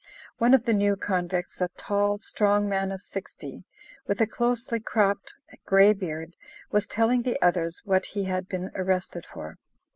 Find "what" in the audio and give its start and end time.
7.85-8.07